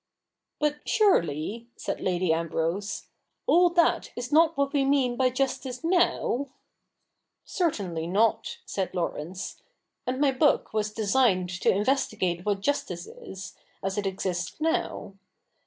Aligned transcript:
'But 0.59 0.79
surely," 0.89 1.67
said 1.75 2.01
Lady 2.01 2.33
Ambrose, 2.33 3.05
'all 3.45 3.69
that 3.69 4.09
is 4.15 4.31
not 4.31 4.57
what 4.57 4.73
we 4.73 4.83
mean 4.83 5.15
by 5.15 5.29
justice 5.29 5.83
now?'' 5.83 6.49
Certainly 7.45 8.07
not,' 8.07 8.57
said 8.65 8.95
Laurence; 8.95 9.61
and 10.07 10.19
my 10.19 10.31
book 10.31 10.73
was 10.73 10.87
CH. 10.87 10.89
ii] 10.89 10.93
THE 10.93 11.01
NEW 11.01 11.05
REPUBLIC 11.05 11.35
99 11.35 11.45
designed 11.45 11.61
to 11.61 11.77
investigate 11.79 12.45
what 12.47 12.61
justice 12.61 13.05
is, 13.05 13.53
as 13.83 13.99
it 13.99 14.07
exists 14.07 14.59
nuw. 14.59 15.13